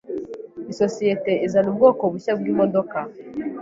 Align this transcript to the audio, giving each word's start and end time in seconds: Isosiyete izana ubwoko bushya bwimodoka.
Isosiyete 0.71 1.31
izana 1.45 1.67
ubwoko 1.71 2.03
bushya 2.11 2.33
bwimodoka. 2.39 2.97